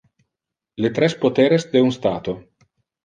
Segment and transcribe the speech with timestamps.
[0.85, 2.39] Le tres poteres de un stato.